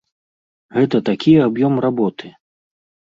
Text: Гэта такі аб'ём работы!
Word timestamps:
Гэта 0.77 0.97
такі 1.11 1.35
аб'ём 1.47 1.73
работы! 1.89 2.33